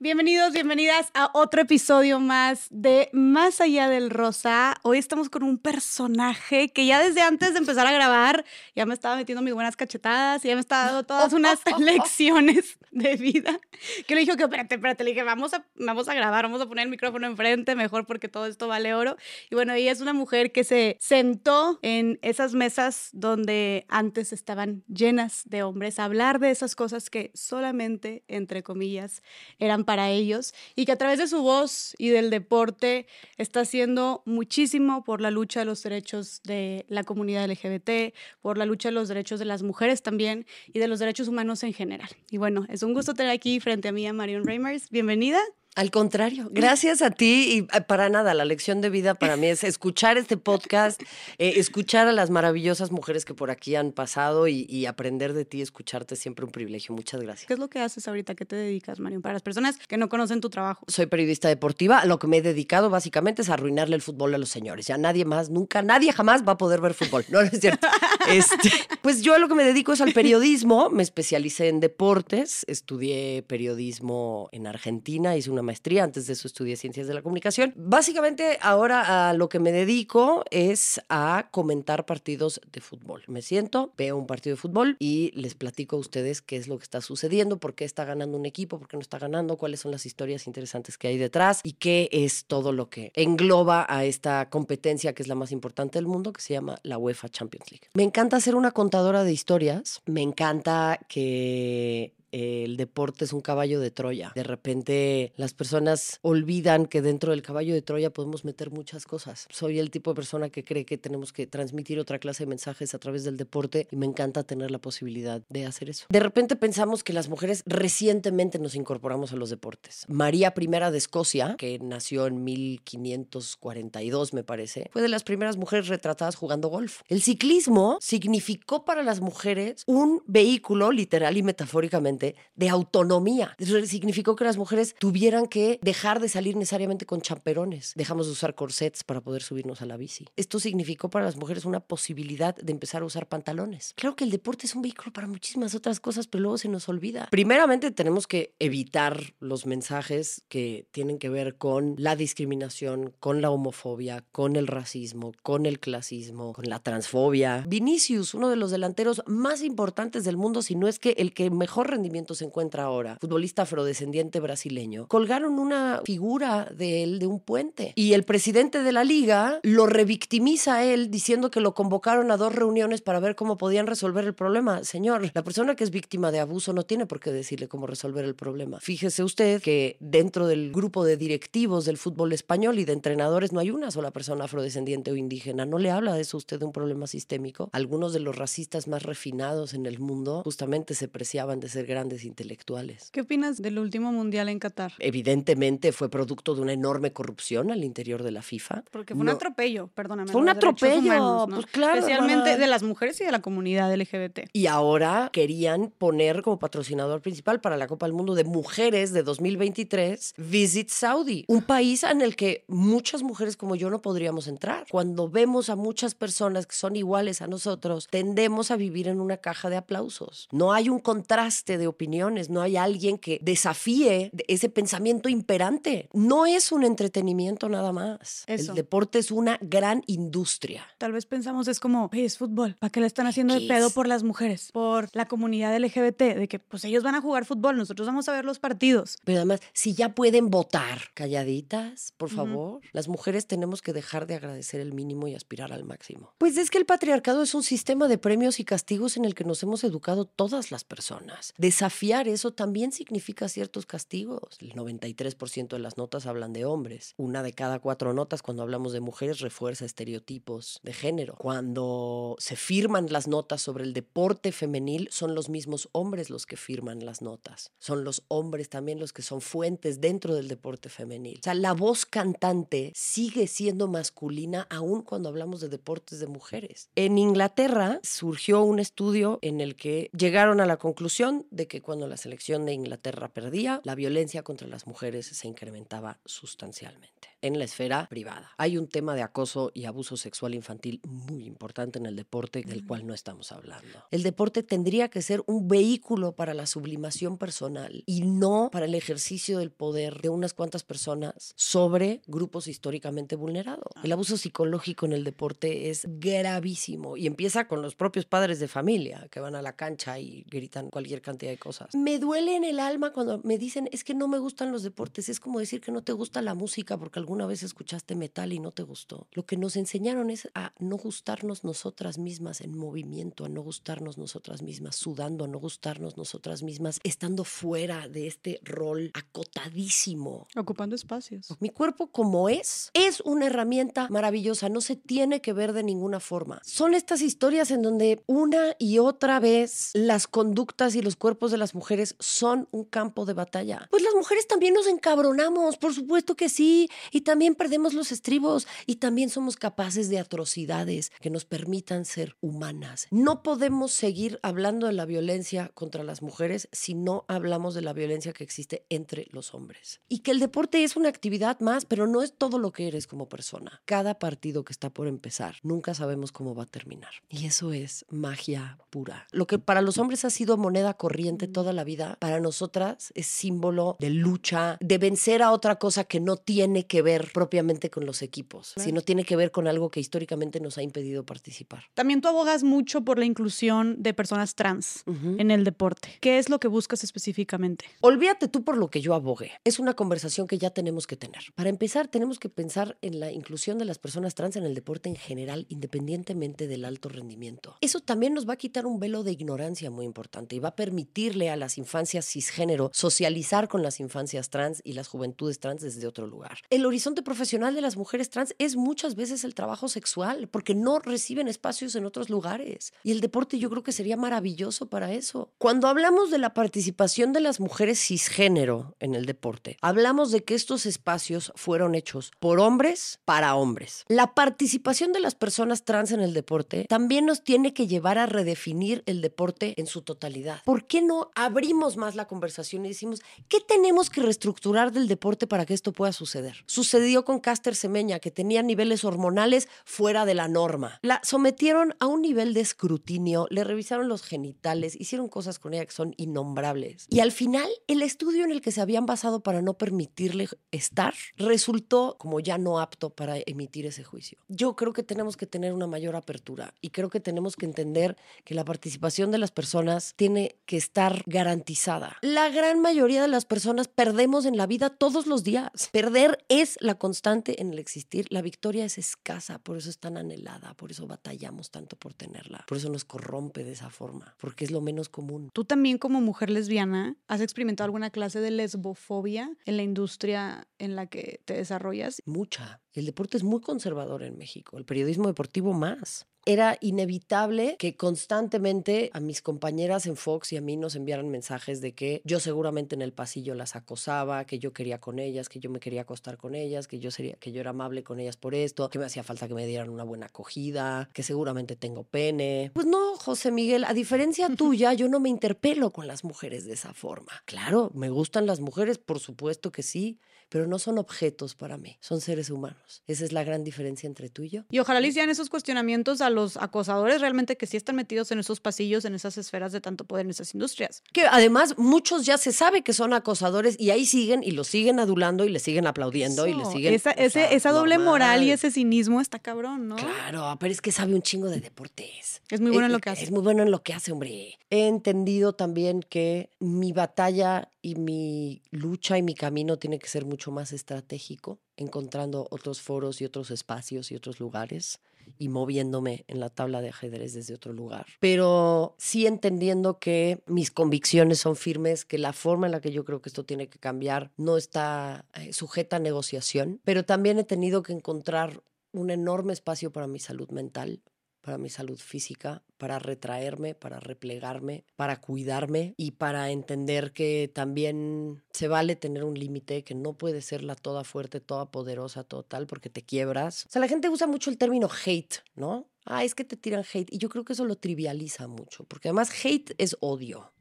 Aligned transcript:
Bienvenidos, 0.00 0.52
bienvenidas 0.52 1.10
a 1.12 1.28
otro 1.34 1.60
episodio 1.60 2.20
más 2.20 2.68
de 2.70 3.10
Más 3.12 3.60
allá 3.60 3.88
del 3.88 4.10
rosa. 4.10 4.76
Hoy 4.82 4.96
estamos 4.96 5.28
con 5.28 5.42
un 5.42 5.58
personaje 5.58 6.68
que 6.68 6.86
ya 6.86 7.00
desde 7.00 7.20
antes 7.20 7.52
de 7.52 7.58
empezar 7.58 7.84
a 7.84 7.90
grabar 7.90 8.44
ya 8.76 8.86
me 8.86 8.94
estaba 8.94 9.16
metiendo 9.16 9.42
mis 9.42 9.54
buenas 9.54 9.74
cachetadas 9.74 10.44
y 10.44 10.48
ya 10.48 10.54
me 10.54 10.60
estaba 10.60 10.84
dando 10.84 11.02
todas 11.02 11.32
unas 11.32 11.58
lecciones 11.80 12.78
de 12.92 13.16
vida. 13.16 13.58
Que 14.06 14.14
le 14.14 14.20
dije 14.20 14.36
que 14.36 14.44
espérate, 14.44 14.76
espérate, 14.76 15.02
le 15.02 15.10
dije, 15.10 15.24
vamos 15.24 15.52
a, 15.52 15.66
vamos 15.74 16.08
a 16.08 16.14
grabar, 16.14 16.44
vamos 16.44 16.60
a 16.60 16.66
poner 16.66 16.84
el 16.84 16.90
micrófono 16.90 17.26
enfrente, 17.26 17.74
mejor 17.74 18.06
porque 18.06 18.28
todo 18.28 18.46
esto 18.46 18.68
vale 18.68 18.94
oro. 18.94 19.16
Y 19.50 19.56
bueno, 19.56 19.72
ella 19.72 19.90
es 19.90 20.00
una 20.00 20.12
mujer 20.12 20.52
que 20.52 20.62
se 20.62 20.96
sentó 21.00 21.80
en 21.82 22.20
esas 22.22 22.54
mesas 22.54 23.10
donde 23.12 23.84
antes 23.88 24.32
estaban 24.32 24.84
llenas 24.86 25.42
de 25.46 25.64
hombres 25.64 25.98
a 25.98 26.04
hablar 26.04 26.38
de 26.38 26.50
esas 26.52 26.76
cosas 26.76 27.10
que 27.10 27.32
solamente, 27.34 28.22
entre 28.28 28.62
comillas, 28.62 29.22
eran 29.58 29.87
para 29.88 30.10
ellos 30.10 30.52
y 30.76 30.84
que 30.84 30.92
a 30.92 30.96
través 30.96 31.18
de 31.18 31.26
su 31.26 31.40
voz 31.40 31.94
y 31.96 32.10
del 32.10 32.28
deporte 32.28 33.06
está 33.38 33.60
haciendo 33.60 34.22
muchísimo 34.26 35.02
por 35.02 35.22
la 35.22 35.30
lucha 35.30 35.60
de 35.60 35.64
los 35.64 35.82
derechos 35.82 36.42
de 36.44 36.84
la 36.90 37.04
comunidad 37.04 37.48
LGBT, 37.48 38.14
por 38.42 38.58
la 38.58 38.66
lucha 38.66 38.90
de 38.90 38.92
los 38.92 39.08
derechos 39.08 39.38
de 39.38 39.46
las 39.46 39.62
mujeres 39.62 40.02
también 40.02 40.44
y 40.74 40.78
de 40.78 40.88
los 40.88 40.98
derechos 40.98 41.28
humanos 41.28 41.62
en 41.62 41.72
general. 41.72 42.10
Y 42.30 42.36
bueno, 42.36 42.66
es 42.68 42.82
un 42.82 42.92
gusto 42.92 43.14
tener 43.14 43.32
aquí 43.32 43.60
frente 43.60 43.88
a 43.88 43.92
mí 43.92 44.06
a 44.06 44.12
Marion 44.12 44.44
Reimers. 44.44 44.90
Bienvenida. 44.90 45.40
Al 45.78 45.92
contrario, 45.92 46.48
gracias 46.50 47.02
a 47.02 47.12
ti 47.12 47.52
y 47.52 47.76
eh, 47.76 47.80
para 47.82 48.08
nada, 48.08 48.34
la 48.34 48.44
lección 48.44 48.80
de 48.80 48.90
vida 48.90 49.14
para 49.14 49.36
mí 49.36 49.46
es 49.46 49.62
escuchar 49.62 50.18
este 50.18 50.36
podcast, 50.36 51.00
eh, 51.38 51.52
escuchar 51.54 52.08
a 52.08 52.12
las 52.12 52.30
maravillosas 52.30 52.90
mujeres 52.90 53.24
que 53.24 53.32
por 53.32 53.52
aquí 53.52 53.76
han 53.76 53.92
pasado 53.92 54.48
y, 54.48 54.86
aprender 54.86 55.34
de 55.34 55.44
ti, 55.44 55.62
escucharte 55.62 56.16
siempre 56.16 56.44
un 56.44 56.50
privilegio. 56.50 56.96
Muchas 56.96 57.20
gracias. 57.20 57.46
¿Qué 57.46 57.52
es 57.52 57.60
lo 57.60 57.68
que 57.68 57.78
haces 57.78 58.08
ahorita? 58.08 58.34
¿Qué 58.34 58.44
te 58.44 58.56
dedicas, 58.56 58.98
Marion? 58.98 59.22
Para 59.22 59.34
las 59.34 59.42
personas 59.42 59.78
que 59.78 59.96
no 59.98 60.08
conocen 60.08 60.40
tu 60.40 60.50
trabajo. 60.50 60.84
Soy 60.88 61.06
periodista 61.06 61.46
deportiva, 61.46 62.04
lo 62.06 62.18
que 62.18 62.26
me 62.26 62.38
he 62.38 62.42
dedicado 62.42 62.90
básicamente 62.90 63.42
es 63.42 63.48
arruinarle 63.48 63.94
el 63.94 64.02
fútbol 64.02 64.34
a 64.34 64.38
los 64.38 64.48
señores. 64.48 64.88
Ya 64.88 64.98
nadie 64.98 65.24
más, 65.24 65.48
nunca, 65.48 65.82
nadie 65.82 66.12
jamás 66.12 66.42
va 66.42 66.54
a 66.54 66.58
poder 66.58 66.80
ver 66.80 66.94
fútbol. 66.94 67.24
No, 67.28 67.40
no 67.40 67.46
es 67.46 67.60
cierto. 67.60 67.86
Este, 68.28 68.70
pues 69.00 69.22
yo 69.22 69.34
a 69.34 69.38
lo 69.38 69.48
que 69.48 69.54
me 69.54 69.64
dedico 69.64 69.92
es 69.94 70.02
al 70.02 70.12
periodismo, 70.12 70.90
me 70.90 71.02
especialicé 71.02 71.68
en 71.68 71.80
deportes, 71.80 72.64
estudié 72.66 73.42
periodismo 73.42 74.50
en 74.52 74.66
Argentina, 74.66 75.34
hice 75.34 75.50
una 75.50 75.62
maestría, 75.68 76.02
antes 76.02 76.26
de 76.26 76.32
eso 76.32 76.48
estudié 76.48 76.76
ciencias 76.76 77.06
de 77.06 77.14
la 77.14 77.22
comunicación. 77.22 77.74
Básicamente 77.76 78.58
ahora 78.62 79.28
a 79.28 79.34
lo 79.34 79.48
que 79.50 79.58
me 79.58 79.70
dedico 79.70 80.44
es 80.50 81.00
a 81.10 81.48
comentar 81.50 82.06
partidos 82.06 82.60
de 82.72 82.80
fútbol. 82.80 83.22
Me 83.26 83.42
siento, 83.42 83.92
veo 83.98 84.16
un 84.16 84.26
partido 84.26 84.56
de 84.56 84.60
fútbol 84.60 84.96
y 84.98 85.30
les 85.34 85.54
platico 85.54 85.96
a 85.96 85.98
ustedes 85.98 86.40
qué 86.40 86.56
es 86.56 86.68
lo 86.68 86.78
que 86.78 86.84
está 86.84 87.00
sucediendo, 87.02 87.58
por 87.58 87.74
qué 87.74 87.84
está 87.84 88.06
ganando 88.06 88.38
un 88.38 88.46
equipo, 88.46 88.78
por 88.78 88.88
qué 88.88 88.96
no 88.96 89.02
está 89.02 89.18
ganando, 89.18 89.58
cuáles 89.58 89.80
son 89.80 89.92
las 89.92 90.06
historias 90.06 90.46
interesantes 90.46 90.96
que 90.96 91.08
hay 91.08 91.18
detrás 91.18 91.60
y 91.62 91.74
qué 91.74 92.08
es 92.12 92.46
todo 92.46 92.72
lo 92.72 92.88
que 92.88 93.12
engloba 93.14 93.84
a 93.88 94.04
esta 94.04 94.48
competencia 94.48 95.12
que 95.12 95.22
es 95.22 95.28
la 95.28 95.34
más 95.34 95.52
importante 95.52 95.98
del 95.98 96.06
mundo, 96.06 96.32
que 96.32 96.40
se 96.40 96.54
llama 96.54 96.78
la 96.82 96.96
UEFA 96.96 97.28
Champions 97.28 97.70
League. 97.70 97.88
Me 97.94 98.04
encanta 98.04 98.40
ser 98.40 98.54
una 98.54 98.70
contadora 98.70 99.22
de 99.22 99.32
historias, 99.32 100.00
me 100.06 100.22
encanta 100.22 100.98
que 101.08 102.14
el 102.32 102.76
deporte 102.76 103.24
es 103.24 103.32
un 103.32 103.40
caballo 103.40 103.80
de 103.80 103.90
Troya. 103.90 104.32
De 104.34 104.42
repente 104.42 105.32
las 105.36 105.54
personas 105.54 106.18
olvidan 106.22 106.86
que 106.86 107.02
dentro 107.02 107.30
del 107.30 107.42
caballo 107.42 107.74
de 107.74 107.82
Troya 107.82 108.10
podemos 108.10 108.44
meter 108.44 108.70
muchas 108.70 109.06
cosas. 109.06 109.46
Soy 109.50 109.78
el 109.78 109.90
tipo 109.90 110.10
de 110.10 110.16
persona 110.16 110.50
que 110.50 110.64
cree 110.64 110.84
que 110.84 110.98
tenemos 110.98 111.32
que 111.32 111.46
transmitir 111.46 111.98
otra 111.98 112.18
clase 112.18 112.44
de 112.44 112.48
mensajes 112.48 112.94
a 112.94 112.98
través 112.98 113.24
del 113.24 113.36
deporte 113.36 113.88
y 113.90 113.96
me 113.96 114.06
encanta 114.06 114.42
tener 114.44 114.70
la 114.70 114.78
posibilidad 114.78 115.42
de 115.48 115.66
hacer 115.66 115.90
eso. 115.90 116.06
De 116.08 116.20
repente 116.20 116.56
pensamos 116.56 117.02
que 117.04 117.12
las 117.12 117.28
mujeres 117.28 117.62
recientemente 117.66 118.58
nos 118.58 118.74
incorporamos 118.74 119.32
a 119.32 119.36
los 119.36 119.50
deportes. 119.50 120.04
María 120.08 120.54
I 120.56 120.66
de 120.66 120.98
Escocia, 120.98 121.56
que 121.58 121.78
nació 121.78 122.26
en 122.26 122.44
1542 122.44 124.34
me 124.34 124.44
parece, 124.44 124.90
fue 124.92 125.02
de 125.02 125.08
las 125.08 125.24
primeras 125.24 125.56
mujeres 125.56 125.88
retratadas 125.88 126.36
jugando 126.36 126.68
golf. 126.68 127.02
El 127.08 127.22
ciclismo 127.22 127.98
significó 128.00 128.84
para 128.84 129.02
las 129.02 129.20
mujeres 129.20 129.84
un 129.86 130.22
vehículo 130.26 130.92
literal 130.92 131.36
y 131.36 131.42
metafóricamente 131.42 132.17
de 132.18 132.68
autonomía. 132.68 133.54
Eso 133.58 133.84
significó 133.86 134.36
que 134.36 134.44
las 134.44 134.56
mujeres 134.56 134.94
tuvieran 134.98 135.46
que 135.46 135.78
dejar 135.82 136.20
de 136.20 136.28
salir 136.28 136.56
necesariamente 136.56 137.06
con 137.06 137.20
champerones. 137.20 137.92
Dejamos 137.94 138.26
de 138.26 138.32
usar 138.32 138.54
corsets 138.54 139.04
para 139.04 139.20
poder 139.20 139.42
subirnos 139.42 139.82
a 139.82 139.86
la 139.86 139.96
bici. 139.96 140.26
Esto 140.36 140.60
significó 140.60 141.10
para 141.10 141.24
las 141.24 141.36
mujeres 141.36 141.64
una 141.64 141.80
posibilidad 141.80 142.54
de 142.56 142.72
empezar 142.72 143.02
a 143.02 143.04
usar 143.04 143.26
pantalones. 143.26 143.94
Claro 143.96 144.16
que 144.16 144.24
el 144.24 144.30
deporte 144.30 144.66
es 144.66 144.74
un 144.74 144.82
vehículo 144.82 145.12
para 145.12 145.26
muchísimas 145.26 145.74
otras 145.74 146.00
cosas, 146.00 146.26
pero 146.26 146.42
luego 146.42 146.58
se 146.58 146.68
nos 146.68 146.88
olvida. 146.88 147.28
Primeramente 147.30 147.90
tenemos 147.90 148.26
que 148.26 148.54
evitar 148.58 149.34
los 149.40 149.66
mensajes 149.66 150.42
que 150.48 150.86
tienen 150.90 151.18
que 151.18 151.28
ver 151.28 151.56
con 151.56 151.94
la 151.98 152.16
discriminación, 152.16 153.14
con 153.20 153.42
la 153.42 153.50
homofobia, 153.50 154.24
con 154.32 154.56
el 154.56 154.66
racismo, 154.66 155.32
con 155.42 155.66
el 155.66 155.80
clasismo, 155.80 156.52
con 156.52 156.68
la 156.68 156.80
transfobia. 156.80 157.64
Vinicius, 157.68 158.34
uno 158.34 158.48
de 158.48 158.56
los 158.56 158.70
delanteros 158.70 159.22
más 159.26 159.62
importantes 159.62 160.24
del 160.24 160.36
mundo, 160.36 160.62
si 160.62 160.74
no 160.74 160.88
es 160.88 160.98
que 160.98 161.10
el 161.18 161.32
que 161.32 161.50
mejor 161.50 161.90
rendimiento 161.90 162.07
se 162.34 162.44
encuentra 162.44 162.84
ahora, 162.84 163.18
futbolista 163.20 163.62
afrodescendiente 163.62 164.40
brasileño, 164.40 165.06
colgaron 165.08 165.58
una 165.58 166.00
figura 166.04 166.70
de 166.74 167.02
él 167.02 167.18
de 167.18 167.26
un 167.26 167.38
puente. 167.40 167.92
Y 167.96 168.14
el 168.14 168.24
presidente 168.24 168.82
de 168.82 168.92
la 168.92 169.04
liga 169.04 169.60
lo 169.62 169.86
revictimiza 169.86 170.76
a 170.76 170.84
él 170.84 171.10
diciendo 171.10 171.50
que 171.50 171.60
lo 171.60 171.74
convocaron 171.74 172.30
a 172.30 172.36
dos 172.36 172.54
reuniones 172.54 173.02
para 173.02 173.20
ver 173.20 173.36
cómo 173.36 173.56
podían 173.56 173.86
resolver 173.86 174.24
el 174.24 174.34
problema. 174.34 174.84
Señor, 174.84 175.30
la 175.34 175.44
persona 175.44 175.76
que 175.76 175.84
es 175.84 175.90
víctima 175.90 176.32
de 176.32 176.40
abuso 176.40 176.72
no 176.72 176.84
tiene 176.84 177.06
por 177.06 177.20
qué 177.20 177.30
decirle 177.30 177.68
cómo 177.68 177.86
resolver 177.86 178.24
el 178.24 178.34
problema. 178.34 178.80
Fíjese 178.80 179.22
usted 179.22 179.60
que 179.60 179.96
dentro 180.00 180.46
del 180.46 180.72
grupo 180.72 181.04
de 181.04 181.16
directivos 181.16 181.84
del 181.84 181.98
fútbol 181.98 182.32
español 182.32 182.78
y 182.78 182.84
de 182.84 182.92
entrenadores 182.94 183.52
no 183.52 183.60
hay 183.60 183.70
una 183.70 183.90
sola 183.90 184.10
persona 184.10 184.44
afrodescendiente 184.44 185.12
o 185.12 185.16
indígena. 185.16 185.66
¿No 185.66 185.78
le 185.78 185.90
habla 185.90 186.14
de 186.14 186.22
eso 186.22 186.36
usted 186.36 186.58
de 186.58 186.64
un 186.64 186.72
problema 186.72 187.06
sistémico? 187.06 187.68
Algunos 187.72 188.12
de 188.12 188.20
los 188.20 188.36
racistas 188.36 188.88
más 188.88 189.02
refinados 189.02 189.74
en 189.74 189.86
el 189.86 189.98
mundo 189.98 190.42
justamente 190.44 190.94
se 190.94 191.08
preciaban 191.08 191.60
de 191.60 191.68
ser 191.68 191.86
grandes 191.86 191.97
intelectuales. 192.24 193.10
¿Qué 193.12 193.22
opinas 193.22 193.60
del 193.60 193.78
último 193.78 194.12
mundial 194.12 194.48
en 194.48 194.58
Qatar? 194.58 194.92
Evidentemente 194.98 195.92
fue 195.92 196.08
producto 196.08 196.54
de 196.54 196.62
una 196.62 196.72
enorme 196.72 197.12
corrupción 197.12 197.70
al 197.70 197.84
interior 197.84 198.22
de 198.22 198.30
la 198.30 198.42
FIFA. 198.42 198.84
Porque 198.90 199.14
fue 199.14 199.22
un 199.22 199.28
atropello, 199.28 199.88
perdóname. 199.88 200.30
Fue 200.30 200.40
un 200.40 200.48
atropello, 200.48 201.46
pues 201.48 201.66
claro. 201.66 201.98
Especialmente 201.98 202.56
de 202.56 202.66
las 202.66 202.82
mujeres 202.82 203.20
y 203.20 203.24
de 203.24 203.32
la 203.32 203.40
comunidad 203.40 203.94
LGBT. 203.94 204.50
Y 204.52 204.66
ahora 204.66 205.30
querían 205.32 205.92
poner 205.96 206.42
como 206.42 206.58
patrocinador 206.58 207.20
principal 207.20 207.60
para 207.60 207.76
la 207.76 207.86
Copa 207.86 208.06
del 208.06 208.12
Mundo 208.12 208.34
de 208.34 208.44
Mujeres 208.44 209.12
de 209.12 209.22
2023 209.22 210.34
Visit 210.36 210.90
Saudi, 210.90 211.44
un 211.48 211.62
país 211.62 212.04
en 212.04 212.22
el 212.22 212.36
que 212.36 212.64
muchas 212.68 213.22
mujeres 213.22 213.56
como 213.56 213.76
yo 213.76 213.90
no 213.90 214.02
podríamos 214.02 214.46
entrar. 214.46 214.86
Cuando 214.90 215.28
vemos 215.28 215.70
a 215.70 215.76
muchas 215.76 216.14
personas 216.14 216.66
que 216.66 216.74
son 216.74 216.96
iguales 216.96 217.42
a 217.42 217.46
nosotros, 217.46 218.06
tendemos 218.10 218.70
a 218.70 218.76
vivir 218.76 219.08
en 219.08 219.20
una 219.20 219.38
caja 219.38 219.70
de 219.70 219.76
aplausos. 219.76 220.48
No 220.52 220.72
hay 220.72 220.88
un 220.88 221.00
contraste 221.00 221.78
de 221.78 221.87
opiniones, 221.88 222.50
no 222.50 222.60
hay 222.60 222.76
alguien 222.76 223.18
que 223.18 223.38
desafíe 223.42 224.30
ese 224.46 224.68
pensamiento 224.68 225.28
imperante. 225.28 226.08
No 226.12 226.46
es 226.46 226.72
un 226.72 226.84
entretenimiento 226.84 227.68
nada 227.68 227.92
más. 227.92 228.44
El 228.46 228.66
deporte 228.74 229.18
es 229.18 229.30
una 229.30 229.58
gran 229.60 230.02
industria. 230.06 230.86
Tal 230.98 231.12
vez 231.12 231.26
pensamos 231.26 231.68
es 231.68 231.80
como, 231.80 232.10
es 232.12 232.38
fútbol, 232.38 232.76
¿para 232.78 232.90
qué 232.90 233.00
le 233.00 233.06
están 233.06 233.26
haciendo 233.26 233.54
de 233.54 233.66
pedo 233.66 233.90
por 233.90 234.06
las 234.06 234.22
mujeres? 234.22 234.70
Por 234.72 235.08
la 235.12 235.26
comunidad 235.26 235.76
LGBT, 235.78 236.18
de 236.36 236.48
que 236.48 236.58
pues 236.58 236.84
ellos 236.84 237.02
van 237.02 237.14
a 237.14 237.20
jugar 237.20 237.44
fútbol, 237.44 237.76
nosotros 237.76 238.06
vamos 238.06 238.28
a 238.28 238.32
ver 238.32 238.44
los 238.44 238.58
partidos. 238.58 239.16
Pero 239.24 239.38
además, 239.38 239.60
si 239.72 239.94
ya 239.94 240.14
pueden 240.14 240.50
votar, 240.50 241.00
calladitas, 241.14 242.12
por 242.16 242.30
favor, 242.30 242.80
las 242.92 243.08
mujeres 243.08 243.46
tenemos 243.46 243.82
que 243.82 243.92
dejar 243.92 244.26
de 244.26 244.34
agradecer 244.34 244.80
el 244.80 244.92
mínimo 244.92 245.28
y 245.28 245.34
aspirar 245.34 245.72
al 245.72 245.84
máximo. 245.84 246.32
Pues 246.38 246.56
es 246.56 246.70
que 246.70 246.78
el 246.78 246.86
patriarcado 246.86 247.42
es 247.42 247.54
un 247.54 247.62
sistema 247.62 248.08
de 248.08 248.18
premios 248.18 248.60
y 248.60 248.64
castigos 248.64 249.16
en 249.16 249.24
el 249.24 249.34
que 249.34 249.44
nos 249.44 249.62
hemos 249.62 249.84
educado 249.84 250.24
todas 250.24 250.70
las 250.70 250.84
personas 250.84 251.54
desafiar 251.78 252.26
eso 252.26 252.50
también 252.50 252.90
significa 252.90 253.48
ciertos 253.48 253.86
castigos. 253.86 254.58
El 254.58 254.72
93% 254.72 255.68
de 255.68 255.78
las 255.78 255.96
notas 255.96 256.26
hablan 256.26 256.52
de 256.52 256.64
hombres. 256.64 257.14
Una 257.16 257.44
de 257.44 257.52
cada 257.52 257.78
cuatro 257.78 258.12
notas 258.12 258.42
cuando 258.42 258.64
hablamos 258.64 258.92
de 258.92 258.98
mujeres 258.98 259.38
refuerza 259.38 259.84
estereotipos 259.84 260.80
de 260.82 260.92
género. 260.92 261.36
Cuando 261.38 262.34
se 262.40 262.56
firman 262.56 263.06
las 263.10 263.28
notas 263.28 263.62
sobre 263.62 263.84
el 263.84 263.92
deporte 263.92 264.50
femenil, 264.50 265.06
son 265.12 265.36
los 265.36 265.48
mismos 265.48 265.88
hombres 265.92 266.30
los 266.30 266.46
que 266.46 266.56
firman 266.56 267.06
las 267.06 267.22
notas. 267.22 267.70
Son 267.78 268.02
los 268.02 268.24
hombres 268.26 268.68
también 268.68 268.98
los 268.98 269.12
que 269.12 269.22
son 269.22 269.40
fuentes 269.40 270.00
dentro 270.00 270.34
del 270.34 270.48
deporte 270.48 270.88
femenil. 270.88 271.38
O 271.38 271.44
sea, 271.44 271.54
la 271.54 271.74
voz 271.74 272.06
cantante 272.06 272.90
sigue 272.96 273.46
siendo 273.46 273.86
masculina 273.86 274.66
aún 274.68 275.02
cuando 275.02 275.28
hablamos 275.28 275.60
de 275.60 275.68
deportes 275.68 276.18
de 276.18 276.26
mujeres. 276.26 276.90
En 276.96 277.18
Inglaterra 277.18 278.00
surgió 278.02 278.64
un 278.64 278.80
estudio 278.80 279.38
en 279.42 279.60
el 279.60 279.76
que 279.76 280.10
llegaron 280.12 280.60
a 280.60 280.66
la 280.66 280.76
conclusión 280.76 281.46
de 281.52 281.67
que 281.68 281.82
cuando 281.82 282.08
la 282.08 282.16
selección 282.16 282.66
de 282.66 282.72
Inglaterra 282.72 283.28
perdía, 283.28 283.80
la 283.84 283.94
violencia 283.94 284.42
contra 284.42 284.66
las 284.66 284.86
mujeres 284.86 285.26
se 285.26 285.46
incrementaba 285.46 286.18
sustancialmente 286.24 287.28
en 287.40 287.58
la 287.58 287.64
esfera 287.64 288.06
privada. 288.08 288.50
Hay 288.56 288.78
un 288.78 288.88
tema 288.88 289.14
de 289.14 289.22
acoso 289.22 289.70
y 289.74 289.84
abuso 289.84 290.16
sexual 290.16 290.54
infantil 290.54 291.00
muy 291.04 291.44
importante 291.44 291.98
en 291.98 292.06
el 292.06 292.16
deporte 292.16 292.62
del 292.62 292.84
cual 292.84 293.06
no 293.06 293.14
estamos 293.14 293.52
hablando. 293.52 294.04
El 294.10 294.22
deporte 294.22 294.62
tendría 294.62 295.08
que 295.08 295.22
ser 295.22 295.42
un 295.46 295.68
vehículo 295.68 296.32
para 296.32 296.54
la 296.54 296.66
sublimación 296.66 297.38
personal 297.38 298.02
y 298.06 298.22
no 298.22 298.70
para 298.72 298.86
el 298.86 298.94
ejercicio 298.94 299.58
del 299.58 299.70
poder 299.70 300.20
de 300.20 300.28
unas 300.28 300.52
cuantas 300.52 300.82
personas 300.82 301.52
sobre 301.56 302.22
grupos 302.26 302.66
históricamente 302.66 303.36
vulnerados. 303.36 303.92
El 304.02 304.12
abuso 304.12 304.36
psicológico 304.36 305.06
en 305.06 305.12
el 305.12 305.24
deporte 305.24 305.90
es 305.90 306.06
gravísimo 306.08 307.16
y 307.16 307.26
empieza 307.26 307.68
con 307.68 307.82
los 307.82 307.94
propios 307.94 308.24
padres 308.24 308.58
de 308.58 308.68
familia 308.68 309.28
que 309.30 309.40
van 309.40 309.54
a 309.54 309.62
la 309.62 309.76
cancha 309.76 310.18
y 310.18 310.44
gritan 310.48 310.90
cualquier 310.90 311.22
cantidad 311.22 311.52
de 311.52 311.57
cosas. 311.58 311.94
Me 311.94 312.18
duele 312.18 312.56
en 312.56 312.64
el 312.64 312.80
alma 312.80 313.12
cuando 313.12 313.40
me 313.44 313.58
dicen 313.58 313.88
es 313.92 314.04
que 314.04 314.14
no 314.14 314.28
me 314.28 314.38
gustan 314.38 314.72
los 314.72 314.82
deportes, 314.82 315.28
es 315.28 315.40
como 315.40 315.58
decir 315.58 315.80
que 315.80 315.92
no 315.92 316.02
te 316.02 316.12
gusta 316.12 316.42
la 316.42 316.54
música 316.54 316.96
porque 316.98 317.18
alguna 317.18 317.46
vez 317.46 317.62
escuchaste 317.62 318.14
metal 318.14 318.52
y 318.52 318.60
no 318.60 318.72
te 318.72 318.82
gustó. 318.82 319.26
Lo 319.32 319.46
que 319.46 319.56
nos 319.56 319.76
enseñaron 319.76 320.30
es 320.30 320.48
a 320.54 320.72
no 320.78 320.96
gustarnos 320.96 321.64
nosotras 321.64 322.18
mismas 322.18 322.60
en 322.60 322.76
movimiento, 322.76 323.44
a 323.44 323.48
no 323.48 323.62
gustarnos 323.62 324.18
nosotras 324.18 324.62
mismas 324.62 324.96
sudando, 324.96 325.44
a 325.44 325.48
no 325.48 325.58
gustarnos 325.58 326.16
nosotras 326.16 326.62
mismas 326.62 327.00
estando 327.04 327.44
fuera 327.44 328.08
de 328.08 328.26
este 328.26 328.60
rol 328.62 329.10
acotadísimo. 329.14 330.46
Ocupando 330.56 330.94
espacios. 330.94 331.48
Mi 331.60 331.70
cuerpo 331.70 332.08
como 332.08 332.48
es, 332.48 332.90
es 332.94 333.20
una 333.20 333.46
herramienta 333.46 334.08
maravillosa, 334.10 334.68
no 334.68 334.80
se 334.80 334.96
tiene 334.96 335.40
que 335.40 335.52
ver 335.52 335.72
de 335.72 335.82
ninguna 335.82 336.20
forma. 336.20 336.60
Son 336.64 336.94
estas 336.94 337.22
historias 337.22 337.70
en 337.70 337.82
donde 337.82 338.22
una 338.26 338.74
y 338.78 338.98
otra 338.98 339.40
vez 339.40 339.90
las 339.94 340.26
conductas 340.26 340.94
y 340.94 341.02
los 341.02 341.16
cuerpos 341.16 341.47
de 341.50 341.58
las 341.58 341.74
mujeres 341.74 342.16
son 342.18 342.68
un 342.70 342.84
campo 342.84 343.24
de 343.24 343.34
batalla. 343.34 343.86
Pues 343.90 344.02
las 344.02 344.14
mujeres 344.14 344.46
también 344.46 344.74
nos 344.74 344.86
encabronamos, 344.86 345.76
por 345.76 345.94
supuesto 345.94 346.34
que 346.36 346.48
sí, 346.48 346.88
y 347.12 347.22
también 347.22 347.54
perdemos 347.54 347.94
los 347.94 348.12
estribos 348.12 348.66
y 348.86 348.96
también 348.96 349.30
somos 349.30 349.56
capaces 349.56 350.08
de 350.08 350.18
atrocidades 350.18 351.10
que 351.20 351.30
nos 351.30 351.44
permitan 351.44 352.04
ser 352.04 352.36
humanas. 352.40 353.06
No 353.10 353.42
podemos 353.42 353.92
seguir 353.92 354.38
hablando 354.42 354.86
de 354.86 354.92
la 354.92 355.04
violencia 355.04 355.70
contra 355.74 356.04
las 356.04 356.22
mujeres 356.22 356.68
si 356.72 356.94
no 356.94 357.24
hablamos 357.28 357.74
de 357.74 357.82
la 357.82 357.92
violencia 357.92 358.32
que 358.32 358.44
existe 358.44 358.84
entre 358.88 359.26
los 359.30 359.54
hombres. 359.54 360.00
Y 360.08 360.20
que 360.20 360.30
el 360.30 360.40
deporte 360.40 360.84
es 360.84 360.96
una 360.96 361.08
actividad 361.08 361.60
más, 361.60 361.84
pero 361.84 362.06
no 362.06 362.22
es 362.22 362.32
todo 362.32 362.58
lo 362.58 362.72
que 362.72 362.88
eres 362.88 363.06
como 363.06 363.28
persona. 363.28 363.82
Cada 363.84 364.18
partido 364.18 364.64
que 364.64 364.72
está 364.72 364.90
por 364.90 365.06
empezar, 365.06 365.56
nunca 365.62 365.94
sabemos 365.94 366.32
cómo 366.32 366.54
va 366.54 366.64
a 366.64 366.66
terminar. 366.66 367.10
Y 367.28 367.46
eso 367.46 367.72
es 367.72 368.04
magia 368.08 368.78
pura. 368.90 369.26
Lo 369.32 369.46
que 369.46 369.58
para 369.58 369.82
los 369.82 369.98
hombres 369.98 370.24
ha 370.24 370.30
sido 370.30 370.56
moneda 370.56 370.94
corriente 370.94 371.27
toda 371.36 371.72
la 371.72 371.84
vida, 371.84 372.16
para 372.20 372.40
nosotras 372.40 373.12
es 373.14 373.26
símbolo 373.26 373.96
de 374.00 374.10
lucha, 374.10 374.78
de 374.80 374.98
vencer 374.98 375.42
a 375.42 375.52
otra 375.52 375.76
cosa 375.76 376.04
que 376.04 376.20
no 376.20 376.36
tiene 376.36 376.86
que 376.86 377.02
ver 377.02 377.30
propiamente 377.32 377.90
con 377.90 378.06
los 378.06 378.22
equipos, 378.22 378.74
sino 378.76 379.02
tiene 379.02 379.24
que 379.24 379.36
ver 379.36 379.50
con 379.50 379.66
algo 379.66 379.90
que 379.90 380.00
históricamente 380.00 380.60
nos 380.60 380.78
ha 380.78 380.82
impedido 380.82 381.24
participar. 381.24 381.84
También 381.94 382.20
tú 382.20 382.28
abogas 382.28 382.62
mucho 382.62 383.02
por 383.02 383.18
la 383.18 383.24
inclusión 383.24 384.02
de 384.02 384.14
personas 384.14 384.54
trans 384.54 385.04
en 385.06 385.50
el 385.50 385.64
deporte. 385.64 386.08
¿Qué 386.20 386.38
es 386.38 386.48
lo 386.48 386.58
que 386.58 386.68
buscas 386.68 387.04
específicamente? 387.04 387.84
Olvídate 388.00 388.48
tú 388.48 388.64
por 388.64 388.76
lo 388.76 388.88
que 388.88 389.00
yo 389.00 389.14
abogué. 389.14 389.52
Es 389.64 389.78
una 389.78 389.94
conversación 389.94 390.46
que 390.46 390.58
ya 390.58 390.70
tenemos 390.70 391.06
que 391.06 391.16
tener. 391.16 391.42
Para 391.54 391.68
empezar, 391.68 392.08
tenemos 392.08 392.38
que 392.38 392.48
pensar 392.48 392.96
en 393.02 393.20
la 393.20 393.30
inclusión 393.32 393.78
de 393.78 393.84
las 393.84 393.98
personas 393.98 394.34
trans 394.34 394.56
en 394.56 394.64
el 394.64 394.74
deporte 394.74 395.08
en 395.08 395.16
general, 395.16 395.66
independientemente 395.68 396.66
del 396.66 396.84
alto 396.84 397.08
rendimiento. 397.08 397.76
Eso 397.80 398.00
también 398.00 398.34
nos 398.34 398.48
va 398.48 398.54
a 398.54 398.56
quitar 398.56 398.86
un 398.86 399.00
velo 399.00 399.22
de 399.22 399.32
ignorancia 399.32 399.90
muy 399.90 400.04
importante 400.04 400.56
y 400.56 400.58
va 400.58 400.70
a 400.70 400.76
permitirle 401.18 401.50
a 401.50 401.56
las 401.56 401.78
infancias 401.78 402.26
cisgénero 402.26 402.90
socializar 402.94 403.66
con 403.66 403.82
las 403.82 403.98
infancias 403.98 404.50
trans 404.50 404.80
y 404.84 404.92
las 404.92 405.08
juventudes 405.08 405.58
trans 405.58 405.82
desde 405.82 406.06
otro 406.06 406.28
lugar. 406.28 406.58
El 406.70 406.86
horizonte 406.86 407.22
profesional 407.22 407.74
de 407.74 407.80
las 407.80 407.96
mujeres 407.96 408.30
trans 408.30 408.54
es 408.58 408.76
muchas 408.76 409.16
veces 409.16 409.42
el 409.42 409.54
trabajo 409.54 409.88
sexual, 409.88 410.46
porque 410.48 410.76
no 410.76 411.00
reciben 411.00 411.48
espacios 411.48 411.96
en 411.96 412.04
otros 412.04 412.30
lugares. 412.30 412.92
Y 413.02 413.10
el 413.10 413.20
deporte 413.20 413.58
yo 413.58 413.68
creo 413.68 413.82
que 413.82 413.90
sería 413.90 414.16
maravilloso 414.16 414.86
para 414.86 415.12
eso. 415.12 415.50
Cuando 415.58 415.88
hablamos 415.88 416.30
de 416.30 416.38
la 416.38 416.54
participación 416.54 417.32
de 417.32 417.40
las 417.40 417.58
mujeres 417.58 417.98
cisgénero 417.98 418.94
en 419.00 419.16
el 419.16 419.26
deporte, 419.26 419.76
hablamos 419.80 420.30
de 420.30 420.44
que 420.44 420.54
estos 420.54 420.86
espacios 420.86 421.50
fueron 421.56 421.96
hechos 421.96 422.30
por 422.38 422.60
hombres 422.60 423.18
para 423.24 423.56
hombres. 423.56 424.04
La 424.06 424.34
participación 424.34 425.12
de 425.12 425.18
las 425.18 425.34
personas 425.34 425.84
trans 425.84 426.12
en 426.12 426.20
el 426.20 426.32
deporte 426.32 426.86
también 426.88 427.26
nos 427.26 427.42
tiene 427.42 427.74
que 427.74 427.88
llevar 427.88 428.18
a 428.18 428.26
redefinir 428.26 429.02
el 429.06 429.20
deporte 429.20 429.74
en 429.78 429.88
su 429.88 430.02
totalidad. 430.02 430.62
¿Por 430.64 430.86
qué 430.86 431.07
no 431.08 431.30
abrimos 431.34 431.96
más 431.96 432.14
la 432.14 432.26
conversación 432.26 432.84
y 432.84 432.88
decimos, 432.88 433.20
¿qué 433.48 433.60
tenemos 433.60 434.10
que 434.10 434.20
reestructurar 434.20 434.92
del 434.92 435.08
deporte 435.08 435.46
para 435.46 435.64
que 435.64 435.72
esto 435.72 435.92
pueda 435.92 436.12
suceder? 436.12 436.62
Sucedió 436.66 437.24
con 437.24 437.40
Caster 437.40 437.74
Semeña, 437.74 438.20
que 438.20 438.30
tenía 438.30 438.62
niveles 438.62 439.04
hormonales 439.04 439.68
fuera 439.84 440.26
de 440.26 440.34
la 440.34 440.48
norma. 440.48 441.00
La 441.02 441.20
sometieron 441.24 441.94
a 441.98 442.06
un 442.06 442.20
nivel 442.20 442.52
de 442.52 442.60
escrutinio, 442.60 443.46
le 443.50 443.64
revisaron 443.64 444.08
los 444.08 444.22
genitales, 444.22 444.94
hicieron 445.00 445.28
cosas 445.28 445.58
con 445.58 445.72
ella 445.72 445.86
que 445.86 445.92
son 445.92 446.12
innombrables. 446.18 447.06
Y 447.08 447.20
al 447.20 447.32
final, 447.32 447.68
el 447.86 448.02
estudio 448.02 448.44
en 448.44 448.52
el 448.52 448.60
que 448.60 448.70
se 448.70 448.82
habían 448.82 449.06
basado 449.06 449.40
para 449.40 449.62
no 449.62 449.74
permitirle 449.74 450.48
estar 450.70 451.14
resultó 451.36 452.16
como 452.18 452.38
ya 452.40 452.58
no 452.58 452.80
apto 452.80 453.10
para 453.10 453.38
emitir 453.46 453.86
ese 453.86 454.04
juicio. 454.04 454.38
Yo 454.48 454.76
creo 454.76 454.92
que 454.92 455.02
tenemos 455.02 455.38
que 455.38 455.46
tener 455.46 455.72
una 455.72 455.86
mayor 455.86 456.16
apertura 456.16 456.74
y 456.82 456.90
creo 456.90 457.08
que 457.08 457.20
tenemos 457.20 457.56
que 457.56 457.64
entender 457.64 458.16
que 458.44 458.54
la 458.54 458.66
participación 458.66 459.30
de 459.30 459.38
las 459.38 459.50
personas 459.50 460.12
tiene 460.16 460.56
que 460.66 460.76
estar 460.76 460.97
garantizada. 461.26 462.16
La 462.22 462.48
gran 462.48 462.80
mayoría 462.80 463.22
de 463.22 463.28
las 463.28 463.44
personas 463.44 463.88
perdemos 463.88 464.46
en 464.46 464.56
la 464.56 464.66
vida 464.66 464.90
todos 464.90 465.26
los 465.26 465.44
días. 465.44 465.88
Perder 465.92 466.44
es 466.48 466.76
la 466.80 466.96
constante 466.96 467.60
en 467.60 467.72
el 467.72 467.78
existir. 467.78 468.26
La 468.30 468.42
victoria 468.42 468.84
es 468.84 468.98
escasa, 468.98 469.58
por 469.58 469.76
eso 469.76 469.90
es 469.90 469.98
tan 469.98 470.16
anhelada, 470.16 470.74
por 470.74 470.90
eso 470.90 471.06
batallamos 471.06 471.70
tanto 471.70 471.96
por 471.96 472.14
tenerla, 472.14 472.64
por 472.66 472.78
eso 472.78 472.90
nos 472.90 473.04
corrompe 473.04 473.64
de 473.64 473.72
esa 473.72 473.90
forma, 473.90 474.34
porque 474.38 474.64
es 474.64 474.70
lo 474.70 474.80
menos 474.80 475.08
común. 475.08 475.50
Tú 475.52 475.64
también 475.64 475.98
como 475.98 476.20
mujer 476.20 476.50
lesbiana, 476.50 477.16
¿has 477.28 477.40
experimentado 477.40 477.86
alguna 477.86 478.10
clase 478.10 478.40
de 478.40 478.50
lesbofobia 478.50 479.50
en 479.64 479.76
la 479.76 479.82
industria 479.82 480.66
en 480.78 480.96
la 480.96 481.06
que 481.06 481.40
te 481.44 481.54
desarrollas? 481.54 482.22
Mucha. 482.24 482.80
El 482.92 483.06
deporte 483.06 483.36
es 483.36 483.44
muy 483.44 483.60
conservador 483.60 484.22
en 484.22 484.36
México, 484.36 484.78
el 484.78 484.84
periodismo 484.84 485.28
deportivo 485.28 485.72
más 485.72 486.26
era 486.48 486.78
inevitable 486.80 487.76
que 487.78 487.94
constantemente 487.94 489.10
a 489.12 489.20
mis 489.20 489.42
compañeras 489.42 490.06
en 490.06 490.16
Fox 490.16 490.54
y 490.54 490.56
a 490.56 490.62
mí 490.62 490.78
nos 490.78 490.96
enviaran 490.96 491.28
mensajes 491.28 491.82
de 491.82 491.92
que 491.92 492.22
yo 492.24 492.40
seguramente 492.40 492.94
en 492.94 493.02
el 493.02 493.12
pasillo 493.12 493.54
las 493.54 493.76
acosaba, 493.76 494.46
que 494.46 494.58
yo 494.58 494.72
quería 494.72 494.98
con 494.98 495.18
ellas, 495.18 495.50
que 495.50 495.60
yo 495.60 495.68
me 495.68 495.78
quería 495.78 496.02
acostar 496.02 496.38
con 496.38 496.54
ellas, 496.54 496.88
que 496.88 497.00
yo 497.00 497.10
sería 497.10 497.34
que 497.34 497.52
yo 497.52 497.60
era 497.60 497.70
amable 497.70 498.02
con 498.02 498.18
ellas 498.18 498.38
por 498.38 498.54
esto, 498.54 498.88
que 498.88 498.98
me 498.98 499.04
hacía 499.04 499.22
falta 499.22 499.46
que 499.46 499.52
me 499.52 499.66
dieran 499.66 499.90
una 499.90 500.04
buena 500.04 500.26
acogida, 500.26 501.10
que 501.12 501.22
seguramente 501.22 501.76
tengo 501.76 502.04
pene. 502.04 502.70
Pues 502.72 502.86
no, 502.86 503.16
José 503.16 503.50
Miguel, 503.50 503.84
a 503.84 503.92
diferencia 503.92 504.48
tuya, 504.48 504.94
yo 504.94 505.08
no 505.08 505.20
me 505.20 505.28
interpelo 505.28 505.90
con 505.90 506.06
las 506.06 506.24
mujeres 506.24 506.64
de 506.64 506.72
esa 506.72 506.94
forma. 506.94 507.32
Claro, 507.44 507.90
me 507.94 508.08
gustan 508.08 508.46
las 508.46 508.60
mujeres, 508.60 508.96
por 508.96 509.20
supuesto 509.20 509.70
que 509.70 509.82
sí, 509.82 510.18
pero 510.48 510.66
no 510.66 510.78
son 510.78 510.98
objetos 510.98 511.54
para 511.54 511.76
mí, 511.76 511.98
son 512.00 512.20
seres 512.20 512.50
humanos. 512.50 513.02
Esa 513.06 513.24
es 513.24 513.32
la 513.32 513.44
gran 513.44 513.64
diferencia 513.64 514.06
entre 514.06 514.30
tú 514.30 514.42
y 514.42 514.50
yo. 514.50 514.64
Y 514.70 514.78
ojalá 514.78 515.00
le 515.00 515.08
hicieran 515.08 515.30
esos 515.30 515.50
cuestionamientos 515.50 516.20
a 516.20 516.30
los 516.30 516.37
acosadores 516.56 517.20
realmente 517.20 517.56
que 517.56 517.66
sí 517.66 517.76
están 517.76 517.96
metidos 517.96 518.30
en 518.32 518.38
esos 518.38 518.60
pasillos, 518.60 519.04
en 519.04 519.14
esas 519.14 519.38
esferas 519.38 519.72
de 519.72 519.80
tanto 519.80 520.04
poder 520.04 520.26
en 520.26 520.30
esas 520.30 520.54
industrias. 520.54 521.02
Que 521.12 521.26
además 521.26 521.76
muchos 521.78 522.26
ya 522.26 522.38
se 522.38 522.52
sabe 522.52 522.82
que 522.82 522.92
son 522.92 523.12
acosadores 523.12 523.76
y 523.78 523.90
ahí 523.90 524.06
siguen 524.06 524.42
y 524.42 524.52
los 524.52 524.68
siguen 524.68 525.00
adulando 525.00 525.44
y 525.44 525.48
le 525.48 525.58
siguen 525.58 525.86
aplaudiendo 525.86 526.46
y 526.46 526.54
le 526.54 526.64
siguen... 526.64 526.94
Esa, 526.94 527.10
esa 527.12 527.72
doble 527.72 527.98
moral 527.98 528.42
y 528.42 528.50
ese 528.50 528.70
cinismo 528.70 529.20
está 529.20 529.38
cabrón, 529.38 529.88
¿no? 529.88 529.96
Claro, 529.96 530.56
pero 530.58 530.72
es 530.72 530.80
que 530.80 530.92
sabe 530.92 531.14
un 531.14 531.22
chingo 531.22 531.48
de 531.48 531.60
deportes. 531.60 532.42
Es 532.50 532.60
muy 532.60 532.70
bueno 532.70 532.86
en 532.86 532.92
lo 532.92 532.98
que 532.98 533.10
hace. 533.10 533.24
Es 533.24 533.30
muy 533.30 533.42
bueno 533.42 533.62
en 533.62 533.70
lo 533.70 533.82
que 533.82 533.92
hace, 533.92 534.12
hombre. 534.12 534.58
He 534.70 534.86
entendido 534.86 535.54
también 535.54 536.02
que 536.02 536.50
mi 536.60 536.92
batalla 536.92 537.70
y 537.88 537.94
mi 537.94 538.62
lucha 538.70 539.16
y 539.16 539.22
mi 539.22 539.34
camino 539.34 539.78
tiene 539.78 539.98
que 539.98 540.08
ser 540.08 540.24
mucho 540.24 540.50
más 540.50 540.72
estratégico, 540.72 541.58
encontrando 541.76 542.46
otros 542.50 542.80
foros 542.80 543.20
y 543.20 543.24
otros 543.24 543.50
espacios 543.50 544.12
y 544.12 544.16
otros 544.16 544.40
lugares 544.40 545.00
y 545.38 545.48
moviéndome 545.48 546.24
en 546.28 546.40
la 546.40 546.48
tabla 546.48 546.80
de 546.80 546.88
ajedrez 546.88 547.34
desde 547.34 547.54
otro 547.54 547.72
lugar. 547.72 548.06
Pero 548.20 548.94
sí 548.98 549.26
entendiendo 549.26 549.98
que 549.98 550.42
mis 550.46 550.70
convicciones 550.70 551.38
son 551.38 551.56
firmes, 551.56 552.04
que 552.04 552.18
la 552.18 552.32
forma 552.32 552.66
en 552.66 552.72
la 552.72 552.80
que 552.80 552.92
yo 552.92 553.04
creo 553.04 553.20
que 553.20 553.28
esto 553.28 553.44
tiene 553.44 553.68
que 553.68 553.78
cambiar 553.78 554.30
no 554.36 554.56
está 554.56 555.26
eh, 555.34 555.52
sujeta 555.52 555.96
a 555.96 556.00
negociación, 556.00 556.80
pero 556.84 557.04
también 557.04 557.38
he 557.38 557.44
tenido 557.44 557.82
que 557.82 557.92
encontrar 557.92 558.62
un 558.92 559.10
enorme 559.10 559.52
espacio 559.52 559.92
para 559.92 560.06
mi 560.06 560.18
salud 560.18 560.48
mental, 560.50 561.02
para 561.48 561.56
mi 561.56 561.70
salud 561.70 561.98
física, 561.98 562.62
para 562.76 562.98
retraerme, 562.98 563.74
para 563.74 564.00
replegarme, 564.00 564.84
para 564.96 565.18
cuidarme 565.18 565.94
y 565.96 566.10
para 566.10 566.50
entender 566.50 567.14
que 567.14 567.50
también 567.50 568.42
se 568.52 568.68
vale 568.68 568.96
tener 568.96 569.24
un 569.24 569.32
límite, 569.32 569.82
que 569.82 569.94
no 569.94 570.12
puede 570.12 570.42
ser 570.42 570.62
la 570.62 570.74
toda 570.74 571.04
fuerte, 571.04 571.40
toda 571.40 571.70
poderosa, 571.70 572.22
total, 572.22 572.66
porque 572.66 572.90
te 572.90 573.00
quiebras. 573.00 573.64
O 573.64 573.70
sea, 573.70 573.80
la 573.80 573.88
gente 573.88 574.10
usa 574.10 574.26
mucho 574.26 574.50
el 574.50 574.58
término 574.58 574.90
hate, 575.06 575.36
¿no? 575.54 575.88
Ah, 576.04 576.22
es 576.22 576.34
que 576.34 576.44
te 576.44 576.58
tiran 576.58 576.84
hate. 576.84 577.10
Y 577.10 577.16
yo 577.16 577.30
creo 577.30 577.46
que 577.46 577.54
eso 577.54 577.64
lo 577.64 577.76
trivializa 577.76 578.46
mucho, 578.46 578.84
porque 578.84 579.08
además 579.08 579.30
hate 579.42 579.74
es 579.78 579.96
odio. 580.00 580.52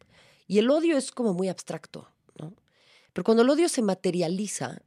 Y 0.48 0.60
el 0.60 0.70
odio 0.70 0.96
es 0.98 1.12
como 1.12 1.34
muy 1.34 1.50
abstracto, 1.50 2.08
¿no? 2.40 2.54
Pero 3.12 3.26
cuando 3.26 3.44
el 3.44 3.50
odio 3.50 3.68
se 3.68 3.82
materializa, 3.82 4.82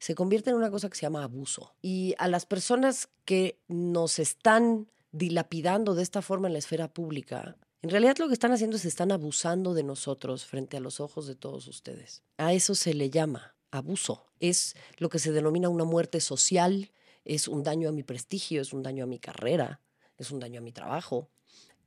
se 0.00 0.16
convierte 0.16 0.50
en 0.50 0.56
una 0.56 0.72
cosa 0.72 0.90
que 0.90 0.96
se 0.96 1.02
llama 1.02 1.22
abuso. 1.22 1.76
Y 1.80 2.16
a 2.18 2.26
las 2.26 2.44
personas 2.44 3.08
que 3.24 3.60
nos 3.68 4.18
están 4.18 4.88
dilapidando 5.14 5.94
de 5.94 6.02
esta 6.02 6.22
forma 6.22 6.48
en 6.48 6.54
la 6.54 6.58
esfera 6.58 6.92
pública, 6.92 7.56
en 7.82 7.90
realidad 7.90 8.16
lo 8.18 8.26
que 8.26 8.34
están 8.34 8.52
haciendo 8.52 8.76
es 8.76 8.84
están 8.84 9.12
abusando 9.12 9.74
de 9.74 9.84
nosotros 9.84 10.44
frente 10.44 10.76
a 10.76 10.80
los 10.80 11.00
ojos 11.00 11.26
de 11.26 11.36
todos 11.36 11.68
ustedes. 11.68 12.22
A 12.38 12.52
eso 12.52 12.74
se 12.74 12.94
le 12.94 13.10
llama 13.10 13.54
abuso. 13.70 14.26
Es 14.40 14.74
lo 14.98 15.08
que 15.08 15.18
se 15.18 15.32
denomina 15.32 15.68
una 15.68 15.84
muerte 15.84 16.20
social, 16.20 16.90
es 17.24 17.46
un 17.46 17.62
daño 17.62 17.88
a 17.88 17.92
mi 17.92 18.02
prestigio, 18.02 18.60
es 18.60 18.72
un 18.72 18.82
daño 18.82 19.04
a 19.04 19.06
mi 19.06 19.18
carrera, 19.18 19.80
es 20.16 20.30
un 20.30 20.40
daño 20.40 20.60
a 20.60 20.62
mi 20.62 20.72
trabajo. 20.72 21.28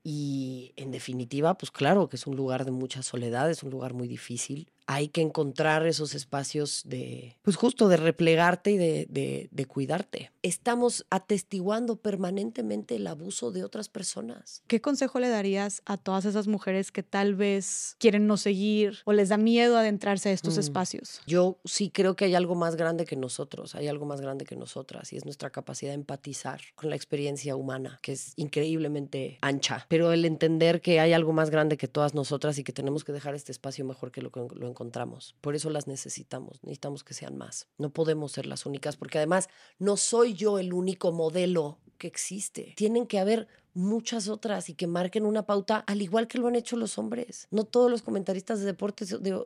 Y 0.03 0.73
en 0.75 0.91
definitiva, 0.91 1.57
pues 1.57 1.71
claro 1.71 2.07
que 2.09 2.15
es 2.15 2.27
un 2.27 2.35
lugar 2.35 2.63
de 2.63 2.71
mucha 2.71 3.03
soledad, 3.03 3.49
es 3.49 3.63
un 3.63 3.71
lugar 3.71 3.93
muy 3.93 4.07
difícil, 4.07 4.69
hay 4.87 5.09
que 5.09 5.21
encontrar 5.21 5.85
esos 5.85 6.15
espacios 6.15 6.81
de, 6.85 7.35
pues 7.41 7.57
justo 7.57 7.89
de 7.89 7.97
replegarte 7.97 8.71
y 8.71 8.77
de, 8.77 9.49
de, 9.51 9.65
cuidarte. 9.65 10.31
Estamos 10.43 11.05
atestiguando 11.09 11.97
permanentemente 11.97 12.95
el 12.95 13.05
abuso 13.05 13.51
de 13.51 13.65
otras 13.65 13.89
personas. 13.89 14.63
¿Qué 14.67 14.79
consejo 14.79 15.19
le 15.19 15.27
darías 15.27 15.81
a 15.85 15.97
todas 15.97 16.23
esas 16.23 16.47
mujeres 16.47 16.93
que 16.93 17.03
tal 17.03 17.35
vez 17.35 17.97
quieren 17.99 18.27
no 18.27 18.37
seguir 18.37 18.99
o 19.03 19.11
les 19.11 19.27
da 19.27 19.37
miedo 19.37 19.77
adentrarse 19.77 20.29
a 20.29 20.31
estos 20.31 20.55
mm. 20.55 20.59
espacios? 20.61 21.21
Yo 21.27 21.59
sí 21.65 21.89
creo 21.89 22.15
que 22.15 22.25
hay 22.25 22.35
algo 22.35 22.55
más 22.55 22.77
grande 22.77 23.05
que 23.05 23.17
nosotros, 23.17 23.75
hay 23.75 23.89
algo 23.89 24.05
más 24.05 24.21
grande 24.21 24.45
que 24.45 24.55
nosotras 24.55 25.11
y 25.11 25.17
es 25.17 25.25
nuestra 25.25 25.49
capacidad 25.49 25.91
de 25.91 25.95
empatizar 25.95 26.61
con 26.75 26.89
la 26.89 26.95
experiencia 26.95 27.57
humana, 27.57 27.99
que 28.01 28.13
es 28.13 28.31
increíblemente 28.37 29.37
ancha, 29.41 29.85
pero 29.89 30.13
el 30.13 30.23
entender 30.23 30.79
que 30.79 31.01
hay 31.01 31.11
algo 31.11 31.33
más 31.33 31.49
grande 31.49 31.75
que 31.75 31.89
todas 31.89 32.13
nosotras 32.13 32.57
y 32.57 32.63
que 32.63 32.71
tenemos 32.71 33.03
que 33.03 33.11
dejar 33.11 33.35
este 33.35 33.51
espacio 33.51 33.83
mejor 33.83 34.11
que 34.11 34.21
lo 34.21 34.31
que 34.31 34.39
lo 34.55 34.76
encontramos. 34.77 35.35
Por 35.41 35.55
eso 35.55 35.71
las 35.71 35.87
necesitamos, 35.87 36.61
necesitamos 36.61 37.03
que 37.03 37.15
sean 37.15 37.35
más. 37.35 37.67
No 37.79 37.89
podemos 37.89 38.31
ser 38.31 38.45
las 38.45 38.67
únicas, 38.67 38.95
porque 38.95 39.17
además 39.17 39.49
no 39.79 39.97
soy 39.97 40.35
yo 40.35 40.59
el 40.59 40.71
único 40.71 41.11
modelo 41.11 41.79
que 41.97 42.07
existe. 42.07 42.73
Tienen 42.75 43.07
que 43.07 43.19
haber 43.19 43.47
muchas 43.77 44.27
otras 44.27 44.69
y 44.69 44.73
que 44.73 44.87
marquen 44.87 45.25
una 45.25 45.45
pauta 45.45 45.83
al 45.87 46.01
igual 46.01 46.27
que 46.27 46.37
lo 46.39 46.47
han 46.47 46.55
hecho 46.55 46.75
los 46.75 46.97
hombres. 46.97 47.47
No 47.51 47.63
todos 47.63 47.89
los 47.89 48.01
comentaristas 48.01 48.59
de 48.59 48.65
deportes 48.65 49.09
de, 49.09 49.39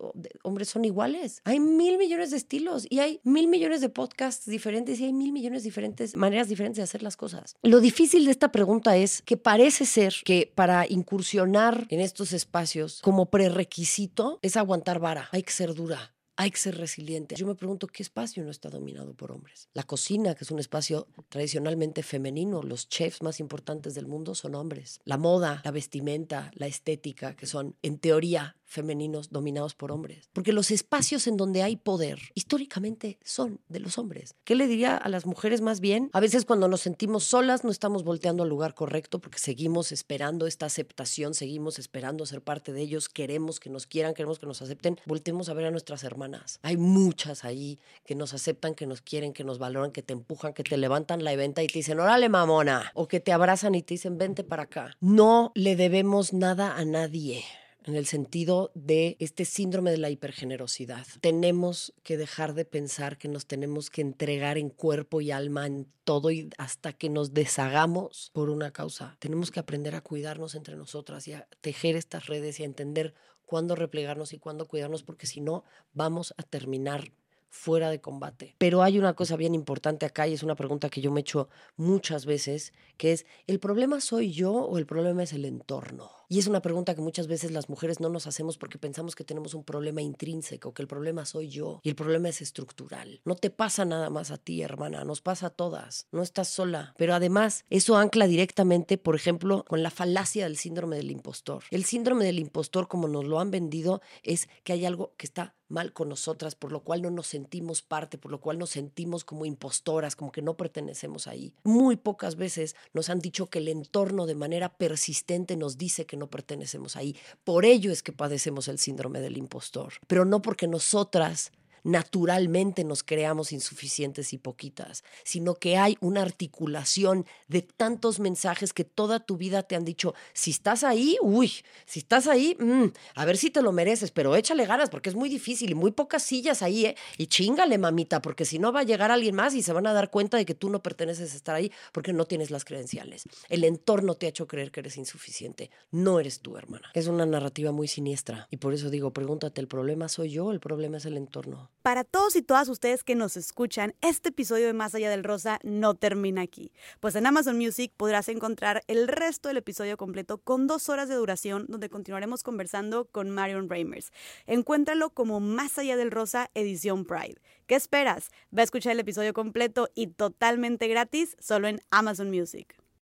hombres 0.44 0.70
son 0.70 0.86
iguales. 0.86 1.42
Hay 1.44 1.60
mil 1.60 1.98
millones 1.98 2.32
de 2.32 2.38
estilos 2.38 2.88
y 2.90 3.00
hay 3.00 3.20
mil 3.24 3.48
millones 3.48 3.82
de 3.82 3.90
podcasts 3.90 4.50
diferentes 4.50 5.00
y 5.00 5.06
hay 5.06 5.14
mil 5.14 5.32
millones 5.32 5.64
de 5.64 5.68
diferentes 5.68 6.16
maneras 6.16 6.48
diferentes 6.48 6.78
de 6.78 6.84
hacer 6.84 7.04
las 7.04 7.18
cosas. 7.18 7.56
Lo 7.62 7.82
difícil 7.82 8.26
de 8.26 8.32
esta 8.32 8.52
pregunta 8.52 8.96
es 8.96 9.22
que 9.22 9.38
parece 9.38 9.86
ser 9.86 10.16
que 10.24 10.52
para 10.56 10.88
incursionar 10.88 11.86
en 11.90 12.00
estos 12.00 12.34
espacios 12.34 13.02
como 13.02 13.30
prerequisito 13.30 14.40
es 14.42 14.56
aguantar 14.56 15.00
vara. 15.00 15.28
Hay 15.32 15.44
que 15.44 15.52
ser 15.52 15.74
dura 15.74 16.14
hay 16.42 16.50
que 16.50 16.58
ser 16.58 16.76
resiliente. 16.76 17.36
Yo 17.36 17.46
me 17.46 17.54
pregunto 17.54 17.86
qué 17.86 18.02
espacio 18.02 18.44
no 18.44 18.50
está 18.50 18.70
dominado 18.70 19.14
por 19.14 19.32
hombres. 19.32 19.70
La 19.74 19.84
cocina, 19.84 20.34
que 20.34 20.44
es 20.44 20.50
un 20.50 20.58
espacio 20.58 21.08
tradicionalmente 21.30 22.02
femenino, 22.02 22.64
los 22.64 22.90
chefs 22.90 23.22
más 23.22 23.40
importantes 23.40 23.94
del 23.94 24.08
mundo 24.08 24.34
son 24.34 24.56
hombres. 24.56 25.02
La 25.06 25.18
moda, 25.18 25.62
la 25.64 25.70
vestimenta, 25.70 26.50
la 26.56 26.66
estética, 26.66 27.36
que 27.36 27.46
son 27.46 27.76
en 27.84 28.00
teoría 28.00 28.56
femeninos 28.72 29.30
dominados 29.30 29.76
por 29.76 29.92
hombres. 29.92 30.30
Porque 30.34 30.54
los 30.54 30.72
espacios 30.72 31.28
en 31.28 31.38
donde 31.38 31.62
hay 31.62 31.76
poder 31.76 32.20
históricamente 32.34 33.20
son 33.24 33.60
de 33.68 33.80
los 33.80 33.98
hombres. 33.98 34.36
¿Qué 34.46 34.56
le 34.56 34.68
diría 34.68 34.96
a 34.96 35.10
las 35.10 35.26
mujeres 35.26 35.62
más 35.62 35.82
bien? 35.82 36.10
A 36.14 36.20
veces 36.20 36.46
cuando 36.46 36.68
nos 36.68 36.82
sentimos 36.82 37.26
solas 37.26 37.64
no 37.64 37.70
estamos 37.70 38.04
volteando 38.04 38.44
al 38.44 38.50
lugar 38.50 38.74
correcto 38.74 39.20
porque 39.20 39.40
seguimos 39.40 39.92
esperando 39.92 40.48
esta 40.48 40.68
aceptación, 40.68 41.34
seguimos 41.34 41.80
esperando 41.80 42.26
ser 42.26 42.42
parte 42.42 42.72
de 42.72 42.82
ellos, 42.82 43.10
queremos 43.10 43.60
que 43.60 43.70
nos 43.70 43.88
quieran, 43.88 44.14
queremos 44.14 44.40
que 44.40 44.46
nos 44.46 44.62
acepten. 44.62 44.98
Voltemos 45.06 45.50
a 45.50 45.54
ver 45.54 45.66
a 45.66 45.72
nuestras 45.72 46.04
hermanas. 46.04 46.60
Hay 46.64 46.78
muchas 46.78 47.44
ahí 47.44 47.80
que 48.06 48.16
nos 48.16 48.34
aceptan, 48.34 48.74
que 48.74 48.88
nos 48.88 49.02
quieren, 49.02 49.34
que 49.34 49.44
nos 49.44 49.60
valoran, 49.60 49.92
que 49.92 50.02
te 50.02 50.14
empujan, 50.14 50.54
que 50.54 50.64
te 50.64 50.78
levantan 50.78 51.24
la 51.24 51.36
venta 51.36 51.62
y 51.62 51.68
te 51.68 51.80
dicen, 51.80 52.00
órale 52.00 52.30
mamona, 52.30 52.92
o 52.94 53.08
que 53.08 53.20
te 53.20 53.34
abrazan 53.34 53.76
y 53.76 53.82
te 53.82 53.96
dicen, 53.96 54.18
vente 54.18 54.44
para 54.44 54.64
acá. 54.64 54.96
No 55.02 55.52
le 55.56 55.76
debemos 55.76 56.32
nada 56.32 56.78
a 56.78 56.86
nadie 56.86 57.44
en 57.86 57.96
el 57.96 58.06
sentido 58.06 58.72
de 58.76 59.18
este 59.20 59.46
síndrome 59.46 59.92
de 59.92 59.98
la 59.98 60.10
hipergenerosidad. 60.10 61.06
Tenemos 61.20 61.94
que 62.04 62.18
dejar 62.18 62.54
de 62.54 62.66
pensar 62.66 63.18
que 63.18 63.28
nos 63.28 63.46
tenemos 63.46 63.90
que 63.90 64.02
entregar 64.02 64.58
en 64.58 64.70
cuerpo 64.70 65.22
y 65.22 65.32
alma 65.32 65.66
en 65.66 65.88
todo 66.04 66.32
y 66.32 66.50
hasta 66.58 66.94
que 66.94 67.10
nos 67.10 67.34
deshagamos 67.34 68.32
por 68.34 68.50
una 68.50 68.72
causa. 68.72 69.18
Tenemos 69.20 69.52
que 69.52 69.60
aprender 69.60 69.96
a 69.96 70.02
cuidarnos 70.02 70.56
entre 70.56 70.76
nosotras 70.76 71.28
y 71.28 71.34
a 71.34 71.48
tejer 71.62 71.96
estas 71.96 72.28
redes 72.28 72.60
y 72.60 72.64
a 72.64 72.68
entender 72.68 73.14
cuándo 73.46 73.76
replegarnos 73.76 74.34
y 74.34 74.40
cuándo 74.40 74.68
cuidarnos, 74.68 75.04
porque 75.04 75.28
si 75.28 75.42
no, 75.42 75.64
vamos 75.94 76.34
a 76.38 76.44
terminar 76.44 77.12
fuera 77.50 77.90
de 77.90 78.00
combate. 78.00 78.56
Pero 78.58 78.82
hay 78.82 78.98
una 78.98 79.14
cosa 79.14 79.36
bien 79.36 79.54
importante 79.54 80.06
acá 80.06 80.28
y 80.28 80.34
es 80.34 80.42
una 80.42 80.56
pregunta 80.56 80.90
que 80.90 81.02
yo 81.02 81.12
me 81.12 81.20
he 81.20 81.22
hecho 81.22 81.50
muchas 81.76 82.26
veces, 82.26 82.74
que 82.96 83.12
es, 83.12 83.26
¿el 83.48 83.60
problema 83.60 84.00
soy 84.00 84.32
yo 84.32 84.54
o 84.54 84.78
el 84.78 84.86
problema 84.86 85.24
es 85.24 85.34
el 85.34 85.44
entorno? 85.44 86.21
Y 86.32 86.40
es 86.40 86.48
una 86.48 86.62
pregunta 86.62 86.96
que 86.96 87.02
muchas 87.02 87.28
veces 87.28 87.52
las 87.52 87.68
mujeres 87.68 88.00
no 88.00 88.08
nos 88.08 88.26
hacemos 88.26 88.58
porque 88.58 88.78
pensamos 88.78 89.16
que 89.16 89.26
tenemos 89.26 89.54
un 89.54 89.66
problema 89.66 90.02
intrínseco, 90.02 90.74
que 90.74 90.82
el 90.82 90.88
problema 90.88 91.26
soy 91.26 91.50
yo 91.50 91.82
y 91.84 91.90
el 91.90 91.96
problema 91.96 92.30
es 92.30 92.42
estructural. 92.42 93.20
No 93.26 93.36
te 93.36 93.50
pasa 93.50 93.84
nada 93.84 94.10
más 94.10 94.32
a 94.32 94.38
ti, 94.38 94.62
hermana, 94.62 95.04
nos 95.04 95.20
pasa 95.20 95.48
a 95.48 95.50
todas. 95.50 96.08
No 96.14 96.22
estás 96.22 96.48
sola. 96.48 96.96
Pero 96.98 97.16
además, 97.16 97.66
eso 97.70 97.98
ancla 97.98 98.28
directamente, 98.28 98.98
por 98.98 99.18
ejemplo, 99.18 99.66
con 99.68 99.84
la 99.84 99.92
falacia 99.92 100.46
del 100.46 100.56
síndrome 100.56 100.96
del 100.96 101.12
impostor. 101.12 101.66
El 101.70 101.84
síndrome 101.84 102.24
del 102.24 102.40
impostor, 102.40 102.88
como 102.88 103.10
nos 103.10 103.26
lo 103.26 103.42
han 103.42 103.52
vendido, 103.52 104.00
es 104.24 104.48
que 104.64 104.72
hay 104.72 104.86
algo 104.86 105.14
que 105.18 105.26
está 105.26 105.58
mal 105.72 105.94
con 105.94 106.10
nosotras, 106.10 106.54
por 106.54 106.72
lo 106.72 106.84
cual 106.84 107.02
no 107.02 107.10
nos 107.10 107.28
sentimos 107.28 107.82
parte, 107.82 108.18
por 108.18 108.32
lo 108.32 108.42
cual 108.42 108.60
nos 108.60 108.70
sentimos 108.70 109.24
como 109.24 109.46
impostoras, 109.46 110.16
como 110.16 110.32
que 110.32 110.42
no 110.42 110.58
pertenecemos 110.58 111.28
ahí. 111.28 111.56
Muy 111.64 111.96
pocas 111.96 112.36
veces 112.36 112.76
nos 112.94 113.10
han 113.10 113.20
dicho 113.20 113.48
que 113.48 113.60
el 113.60 113.70
entorno 113.70 114.28
de 114.28 114.36
manera 114.36 114.78
persistente 114.78 115.56
nos 115.56 115.78
dice 115.78 116.06
que 116.06 116.18
no 116.22 116.30
pertenecemos 116.30 116.96
ahí. 116.96 117.18
Por 117.44 117.66
ello 117.66 117.92
es 117.92 118.04
que 118.04 118.14
padecemos 118.14 118.68
el 118.68 118.78
síndrome 118.78 119.20
del 119.22 119.38
impostor, 119.38 119.94
pero 120.08 120.24
no 120.24 120.42
porque 120.42 120.68
nosotras 120.68 121.52
naturalmente 121.84 122.84
nos 122.84 123.04
creamos 123.04 123.52
insuficientes 123.52 124.34
y 124.34 124.38
poquitas, 124.38 125.04
sino 125.24 125.56
que 125.56 125.78
hay 125.78 125.98
una 126.02 126.22
articulación 126.22 127.26
de 127.48 127.62
tantos 127.62 128.20
mensajes 128.20 128.74
que 128.74 128.84
toda 128.84 129.20
tu 129.20 129.38
vida 129.38 129.64
te 129.64 129.76
han 129.76 129.86
dicho, 129.86 130.14
si 130.34 130.52
estás 130.52 130.84
ahí, 130.84 131.18
uy, 131.22 131.52
si 131.86 132.00
estás 132.00 132.28
ahí, 132.28 132.56
mm, 132.60 132.86
a 133.16 133.26
ver 133.26 133.38
si 133.38 133.50
te 133.50 133.62
lo 133.62 133.72
mereces, 133.72 134.12
pero 134.12 134.36
échale 134.36 134.66
ganas 134.66 134.90
porque 134.90 135.10
es 135.10 135.16
muy 135.16 135.30
difícil 135.30 135.72
y 135.72 135.76
muy 135.76 135.92
pocas 135.92 136.24
sillas 136.24 136.62
ahí, 136.62 136.86
¿eh? 136.86 136.96
Y 137.18 137.28
chingale, 137.28 137.78
mamita, 137.78 138.22
porque 138.22 138.46
si 138.46 138.60
no 138.60 138.72
va 138.72 138.82
a 138.82 138.84
llegar 138.84 139.12
alguien 139.12 139.36
más 139.36 139.54
y 139.56 139.64
se 139.64 139.74
van 139.74 139.88
a 139.88 139.94
dar 139.94 140.10
cuenta 140.10 140.38
de 140.38 140.46
que 140.46 140.56
tú 140.56 140.70
no 140.70 140.82
perteneces 140.84 141.34
a 141.34 141.36
estar 141.36 141.56
ahí 141.56 141.72
porque 141.92 142.14
no 142.14 142.26
tienes 142.26 142.52
las 142.52 142.66
credenciales. 142.66 143.24
El 143.50 143.64
entorno 143.64 144.16
te 144.16 144.26
ha 144.26 144.30
hecho 144.30 144.48
creer 144.48 144.72
que 144.72 144.82
eres 144.82 144.98
insuficiente, 144.98 145.72
no 145.92 146.20
eres 146.20 146.42
tú, 146.42 146.58
hermana. 146.58 146.90
Es 146.94 147.08
una 147.08 147.26
narrativa 147.26 147.72
muy 147.72 147.88
siniestra 147.88 148.48
y 148.52 148.58
por 148.58 148.74
eso 148.74 148.90
digo, 148.90 149.12
pregúntate, 149.12 149.62
¿el 149.62 149.68
problema 149.68 150.08
soy 150.10 150.32
yo? 150.32 150.52
¿El 150.52 150.60
problema 150.60 150.98
es 150.98 151.06
el 151.06 151.18
entorno? 151.18 151.71
Para 151.82 152.04
todos 152.04 152.36
y 152.36 152.44
todas 152.44 152.70
ustedes 152.70 153.04
que 153.04 153.16
nos 153.16 153.36
escuchan, 153.38 153.96
este 154.02 154.30
episodio 154.30 154.68
de 154.68 154.74
Más 154.74 154.94
Allá 154.94 155.10
del 155.10 155.24
Rosa 155.24 155.60
no 155.64 155.96
termina 155.96 156.42
aquí, 156.42 156.72
pues 157.00 157.16
en 157.16 157.26
Amazon 157.26 157.58
Music 157.58 157.92
podrás 157.98 158.30
encontrar 158.30 158.84
el 158.86 159.08
resto 159.08 159.48
del 159.48 159.58
episodio 159.58 159.98
completo 159.98 160.38
con 160.38 160.68
dos 160.68 160.90
horas 160.90 161.10
de 161.10 161.16
duración 161.16 161.66
donde 161.68 161.90
continuaremos 161.90 162.44
conversando 162.44 163.06
con 163.06 163.32
Marion 163.32 163.68
Reimers. 163.68 164.12
Encuéntralo 164.46 165.10
como 165.10 165.40
Más 165.40 165.80
Allá 165.80 165.98
del 165.98 166.12
Rosa 166.12 166.52
edición 166.54 167.04
Pride. 167.04 167.42
¿Qué 167.66 167.74
esperas? 167.74 168.30
Va 168.56 168.62
a 168.62 168.66
escuchar 168.66 168.92
el 168.92 169.00
episodio 169.00 169.34
completo 169.34 169.90
y 169.96 170.08
totalmente 170.08 170.88
gratis 170.88 171.36
solo 171.40 171.68
en 171.68 171.80
Amazon 171.90 172.30
Music. 172.30 172.81